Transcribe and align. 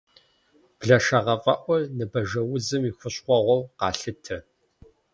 Блэшэгъэфӏэӏур 0.79 1.81
ныбажэузым 1.97 2.81
и 2.89 2.91
хущхъуэгъуэу 2.97 3.69
къалъытэ. 3.79 4.37